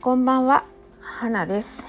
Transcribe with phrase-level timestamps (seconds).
[0.00, 0.64] こんばんは、
[1.00, 1.84] 花です。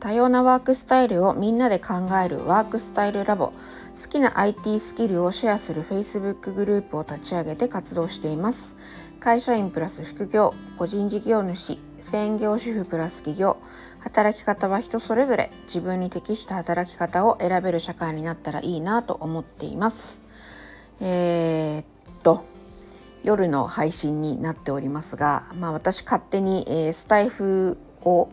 [0.00, 1.94] 多様なワークスタイルをみんなで考
[2.24, 3.52] えるワークスタイルラボ。
[4.02, 8.74] 好きな IT スキルをシェアする Facebook グループを立ち上げて活動しています。
[9.20, 13.58] 会社員プラス副業、個人事業主、専業主婦プラス企業、
[14.00, 20.20] 働き方は人それぞれ自分に適した働き方を選べる社会になったらいいなと思っています。
[21.00, 21.84] えー、っ
[22.24, 22.44] と
[23.24, 28.28] 夜の配信になっておりますが、まあ、私勝手に、えー、スタイフを、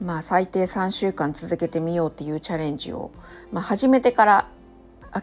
[0.00, 3.10] まあ、最低3週間続けてみようっていうチャレンジを、
[3.52, 4.48] まあ、始めてから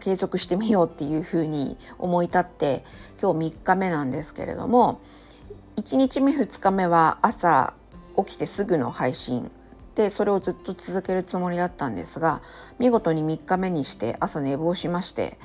[0.00, 2.84] 継続してみようっていうふうに思い立って
[3.20, 5.00] 今日3日目なんですけれども
[5.76, 7.72] 1日目2日目は朝
[8.18, 9.50] 起きてすぐの配信。
[9.94, 12.40] でそれをずっと続けるつもりだったんですが
[12.78, 15.38] 見事に3日目にして朝寝坊しまして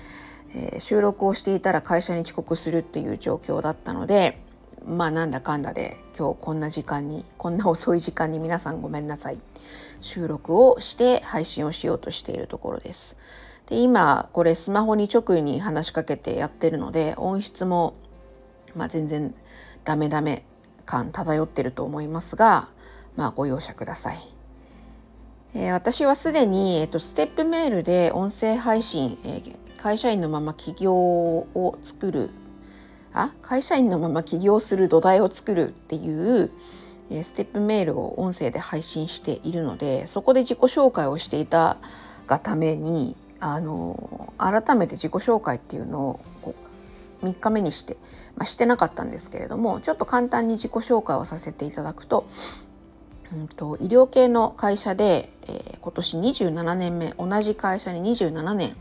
[0.55, 4.39] えー、収録をしていたら会社に遅刻するっていう状況だったので
[4.85, 9.39] まあなんだかんだで今日こんな時間にこんな遅い時間に皆さんごめんなさい
[10.01, 13.15] 収録をして配信をしようとしているところです。
[13.67, 17.95] で今これスマホに直に話しかけてやってるので音質も、
[18.75, 19.33] まあ、全然
[19.85, 20.43] ダメダメ
[20.85, 22.67] 感漂ってると思いますが、
[23.15, 24.17] まあ、ご容赦ください。
[25.55, 32.29] えー、私はすでに、えーと、ステップメールで音声配信、えー、会社員のまま起業を作る。
[33.13, 33.33] あ？
[33.41, 36.51] 会社員のまま起業する土台を作るっていう
[37.09, 41.75] ステップメールを音声で配信しているのでそこで自己紹介をしていた
[42.27, 45.99] がためにあの改めて自己紹介っていうの
[46.43, 46.55] を
[47.21, 47.97] 3日目にして、
[48.37, 52.25] まあ、してなかったんですけれどもちょっと簡単に自己紹介をさせていただくと,、
[53.33, 58.77] うんと、医療系の会社で、えー、今年27年目同じ会社に27年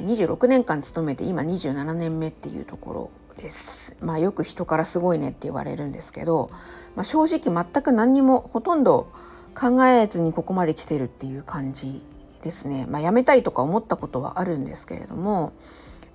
[0.00, 3.96] 26年間勤めて今27年目っていうところです。
[4.00, 6.50] まあよく人からすごいねって言われるんですけど、
[6.96, 9.10] まあ、正直全く何にもほとんど
[9.54, 12.02] 考えずにここまで来てるっていう感じ
[12.42, 12.86] ですね。
[12.88, 15.52] まあ辞めたいとか思ったことはあるんですけれども、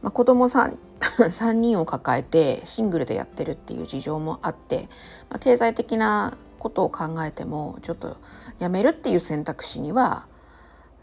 [0.02, 4.90] まあ、子供 3, 3人を抱えてシングルでやってるっていう事情もあって、
[5.30, 8.18] まあ、経済的なことを考えてもちょっと
[8.60, 10.26] 辞めるっていう選択肢には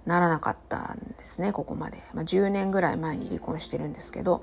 [0.07, 4.43] ならなかったんですねここまで、まあ、10年ぐらい前に離婚してるんですけど。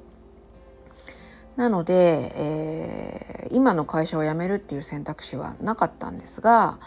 [1.55, 6.77] なので、えー、今の会社を辞めるっていう選択肢はなかったんですが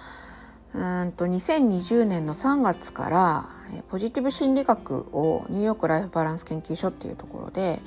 [0.74, 3.48] うんと2020年の3月から
[3.88, 7.80] ポジティブ心理学をニューヨークライフバランス研究所っていうところで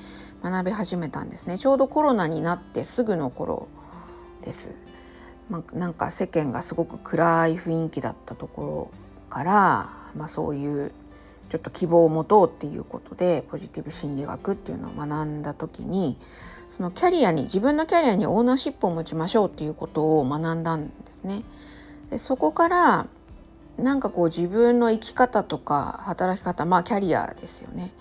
[0.43, 1.57] 学び始めたんですね。
[1.57, 3.69] ちょうどコロナになってすぐの頃
[4.43, 4.71] です。
[5.49, 8.91] まあ、なんか世間がすごく暗い雰囲気だったところ
[9.29, 10.91] からまあ、そういう
[11.49, 16.17] ちょっと希望を持とうっていうことでポジティブ心理学っていうのを学んだ時に
[16.75, 21.43] そのキャリアに自分のキャリアにオーナーシップを持ちましょうっていうことを学んだんですね。
[22.09, 23.07] でそこから
[23.77, 27.91] なんかこう自分の生き方とか働き方まあキャリアですよね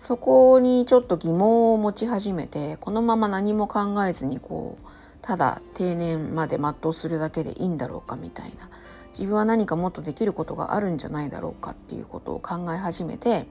[0.00, 4.86] そこにちょっと疑問を持ち始めてこのまま何も考えずにこう
[5.20, 8.68] ただ定年まで全うするだけでいいんだろうかみたいな
[9.12, 13.46] 自分は何かもっとできることがあるんじゃないだろうかっていうことを考え始めて、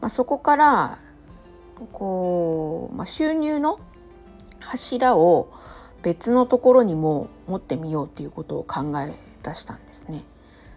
[0.00, 0.98] まあ、そこから
[1.92, 3.80] こう、まあ、収入の
[4.60, 5.52] 柱を
[6.02, 9.12] 別のところにも持ってみようっていうことを考え
[9.42, 10.24] 出したんですね。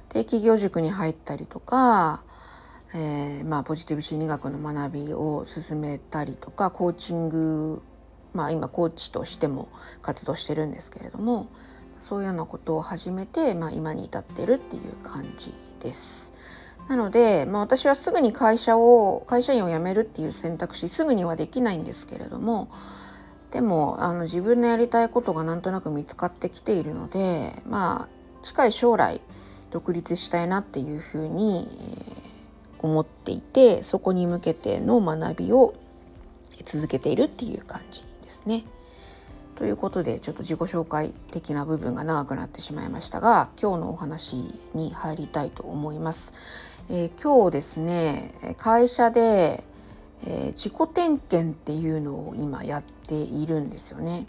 [0.10, 2.22] で企業塾に入ったりとか、
[2.94, 7.82] えー、まあ、ポジティブ心理学の学びを進めたりとかコーチング
[8.34, 9.70] まあ今コーチとしても
[10.02, 11.48] 活動してるんですけれども
[12.08, 16.32] そういうようなことを始めて、まあ、今に至ってるっていう感じです。
[16.90, 22.70] なので、まあ、私はすぐに会社を会社員を辞めるっていう選択肢すぐにはできないんですけれども
[23.52, 29.22] でもあの自分のやりたいことがなんとなく見つかってきているのでまあ近い将来
[29.72, 31.68] 独立したいなっていうふうに、
[32.84, 35.74] 思っていてそこに向けての学びを
[36.66, 38.66] 続けているっていう感じですね。
[39.56, 44.36] ということでちょっと自己紹介的な部分が長くなってしまいましたが今日のお話
[44.74, 46.34] に入りたいと思います。
[46.90, 49.64] えー、今日ですね会社で、
[50.26, 54.26] えー、自己点検っていうのを今やっているんですよね。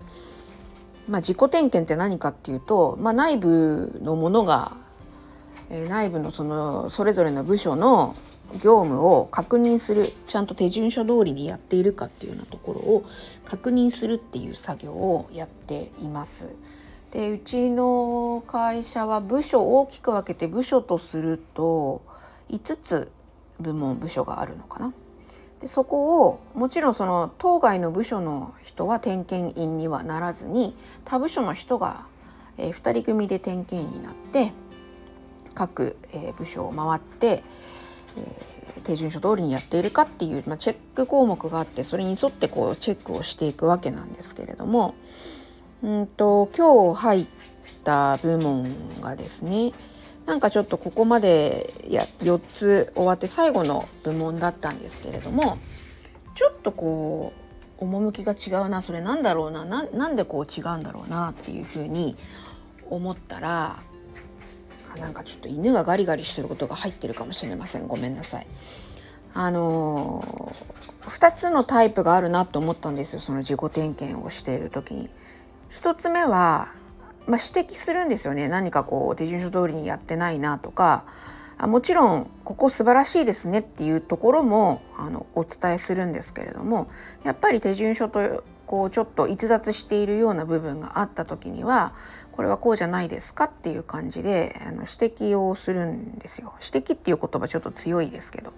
[1.09, 4.73] まあ、自己点検って何かっていうと、まあ、内部のものが、
[5.69, 8.15] えー、内部のそのそれぞれの部署の
[8.55, 13.05] 業務を確認するちゃんと手順書通りにやっているかっていうようなところを
[13.44, 16.49] 確認するっていう作業をやっています。
[17.11, 22.02] でうちの会社は部署大きく分けて部署とすると
[22.50, 23.12] 5つ
[23.61, 24.93] 部門部署があるのかな。
[25.61, 32.06] でそこをもちろんその当該の部署の人は点検員にはならずに他部署の人が
[32.58, 34.52] えー、2人組で点検員になって
[35.55, 37.44] 各、えー、部署を回って、
[38.19, 44.94] え、手順書通りにやっているかっていう、まあ、チェック項目があってそれに沿ってこうチェックをしていくわけなんですけれども
[45.82, 47.26] うんと今日入っ
[47.82, 49.72] た部門がですね
[50.26, 55.58] なんかちょっとここまでや4つ終わって最後の部門だったんですけれども
[56.34, 57.32] ちょっとこ
[57.81, 62.17] う趣が違うなそれなんだろうななんでこう違うんだろうなっていうふうに
[62.88, 63.82] 思ったら
[64.99, 68.46] なんかちょっと犬がガリガリしてることが入ってるかもしれませんごめんなさい。
[69.37, 75.11] あのー、2つのタイプがあるなと思ったんですよその自己点検をしている時に。
[75.70, 76.69] 1つ目は
[77.26, 81.05] まあ、指摘するんですよね何かこう手順書通りにやってないなとか
[81.56, 86.88] あもちろんここ素晴らしいですねっていうところもあのお伝えするんですけれども
[87.23, 91.94] やっぱり手順書とこうちょっと逸脱しているような部分があった時には
[92.34, 96.52] これはこうじゃないですかっていう感じであの指摘をするんですよ。
[96.60, 98.52] 指摘っていう言葉ちょっと強いですけど、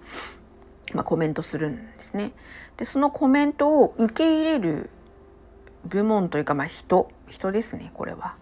[0.93, 2.31] まあ、コメントするんですね。
[2.77, 4.89] でそのコメントを受け入れる
[5.85, 8.35] 部門というかまあ人人ですねこれは。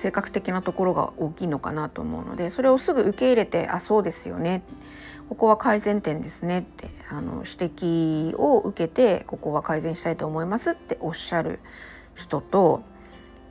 [0.00, 4.62] 性格的なところが大きいのかなと思うのでそれをすぐ受け入れて「あそうですよね」
[5.28, 11.60] ここは改善点ですねってあの指摘を受けてここは改善したいと思いますっておっしゃる
[12.14, 12.82] 人と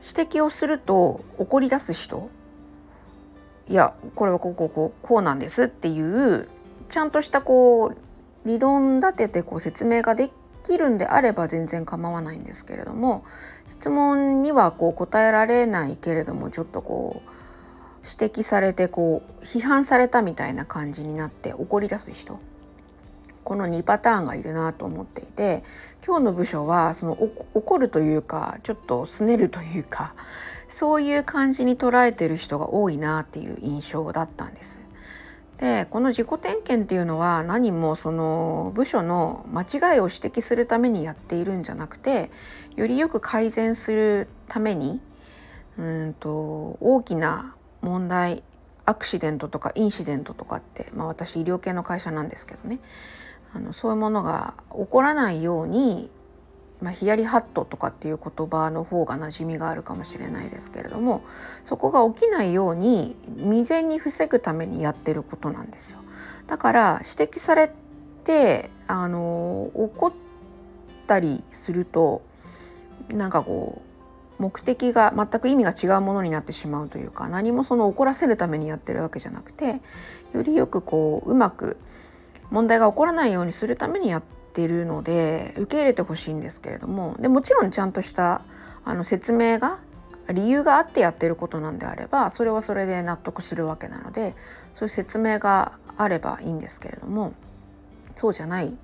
[0.07, 2.29] 指摘をすると怒り出す人？
[3.69, 6.47] いやこれはこうこうこうこうなんですっていう
[6.89, 10.31] ちゃんとしたこう理論立ててこう説明がで
[10.65, 13.25] きるんであれば全然構わないんですけれども
[13.67, 17.29] 質問にはこう答えられないけれどもちょっとこう
[18.09, 22.39] 指摘されてこう批判されたみたいな感じになって怒り出す人。
[23.47, 25.63] この2パターンがいるなと思っていて
[26.05, 27.13] 今日の部署はその
[27.53, 30.15] 怒るというかちょっとすねるというか
[30.77, 34.77] そういう感じに捉えてる人が多いなっていう印象だったんです。
[35.59, 42.29] でこの自己点検っていうのは何もその部署の間違いを指摘するためにやっているんじゃなくて
[42.75, 44.99] よりよく改善するために
[45.79, 48.43] うんと大きな問題
[48.85, 52.79] アクシデントとかインシデントとかって、まあ、私医療系の会社なんですけどね
[53.57, 56.11] あのそういうものが起こらないように、
[56.79, 61.23] まあ、ヒヤリハットとかっていう言葉の方が馴染みがあるかもしれないですけれども
[61.65, 65.97] そこが起きないように未然に防ぐためにやってることなんですよ。
[66.45, 67.71] だから指摘され
[68.23, 70.13] てあの怒っ
[71.07, 72.21] たりすると
[73.09, 73.81] なんかこ
[74.39, 79.81] う目的が全く意味が違うものになってしまうというか何もその怒らせるためにやってるわけじゃなくて
[80.33, 81.77] よりよくこううまく
[82.49, 84.23] 問題が起こらないようにするためにやっ
[84.53, 88.41] てるので受け入れてほしいんですけれどもでもちろんちゃんとした
[88.85, 89.79] あの説明が
[90.33, 94.35] 理由があってやってることなんであればそれはそれで納得するわけなので
[94.75, 97.33] そういう説明があればいいんですけれども
[98.15, 98.75] そうじゃない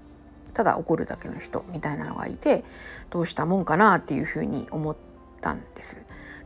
[0.53, 2.63] ただ怒るだけの人みたいなのがいて
[3.09, 4.95] どうしたもんかなっていうふうに思っ
[5.41, 5.97] たんです。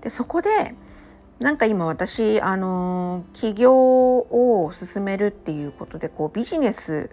[0.01, 0.75] でそこで
[1.39, 7.09] なんか今私あの起業を進めるっていうことでこうビジネス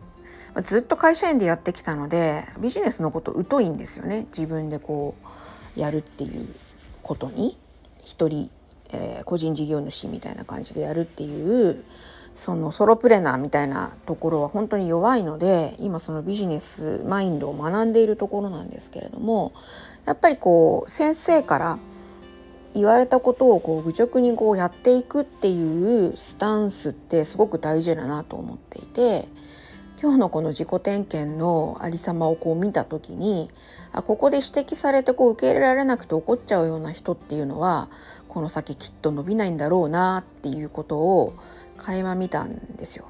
[0.64, 4.26] ずっと会社員でやってきたのでビジネスのこと疎いんですよね。
[4.36, 5.14] 自分でこ
[5.76, 6.48] うやるっていう
[7.02, 7.58] ことに。
[8.04, 8.50] 一人、
[8.92, 11.84] えー、個人事業主みたいな感じでやるっていう
[12.36, 19.52] そのソロプレナーみたいなところは本当に弱いので今そのビジネスマインドを学んでいるところなんですけれども
[20.04, 21.78] やっぱりこう先生から
[22.74, 29.28] 言われたことをこう愚直にこうやっていくっていうスタンスってすごく大事だなと思っていて
[30.02, 33.48] 今日のこの自己点検のありさまをこう見た時に
[33.92, 37.88] あここで指摘されてこう受け入れられなくて怒っちゃうような人っていうのは
[38.28, 41.34] この先きっと伸びないんだろうなっていうことを
[41.76, 43.06] 垣間見たんですよ。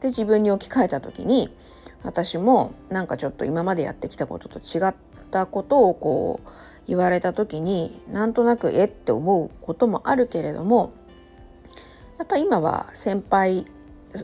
[0.00, 1.54] で自分に置き換えた時に
[2.02, 4.94] 私もなんかちょっと今までやってきたことと違っ
[5.30, 6.48] たことをこう
[6.86, 10.92] 言われた時になんとなくえって思うこともあるけれども
[12.18, 13.66] やっぱ今は先輩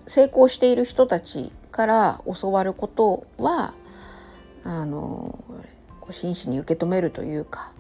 [0.07, 3.75] 成功している人たちから教わることは
[4.65, 5.39] あの
[6.11, 7.73] 真摯に受け止めるというか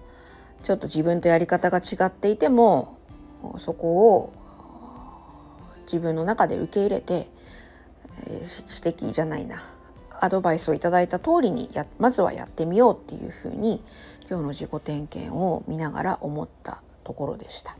[0.62, 2.96] ちょっと自分とやり方が違っていても
[3.58, 4.32] そこを
[5.86, 7.28] 自分の中で受け入れて、
[8.26, 9.62] え、指摘じゃないな。
[10.20, 13.82] アドバイスをいただいた通りにやまずはやってみようっていうふうに
[14.28, 17.76] 今日の自己点検を見ながら思ったところでした。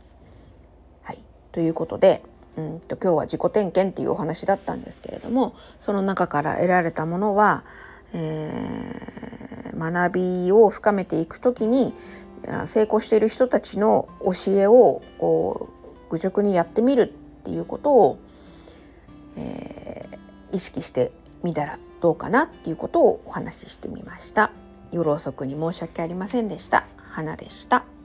[1.03, 1.19] はい、
[1.51, 2.23] ということで
[2.57, 7.63] うんと今日は自己点検っていうお話だったんですけれどもその中から得られたものは、
[8.13, 10.13] えー、学
[10.45, 11.93] びを深めていく時に
[12.65, 15.69] 成功している人たちの教えをこ
[16.09, 18.19] う愚直にやってみるっていうことを、
[19.35, 21.11] えー、意識して
[21.43, 24.51] みたらどうかなっていうことをお話ししてみました。
[24.91, 26.85] 夜遅くに申し訳ありませんでした。
[26.97, 27.96] 花でした。